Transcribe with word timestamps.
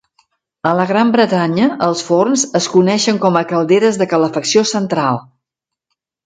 A 0.67 0.69
la 0.77 0.85
Gran 0.91 1.09
Bretanya, 1.15 1.67
els 1.87 2.01
forns 2.07 2.45
es 2.61 2.69
coneixen 2.77 3.21
com 3.27 3.37
a 3.43 3.45
calderes 3.51 4.01
de 4.03 4.09
calefacció 4.15 4.65
central 4.73 5.23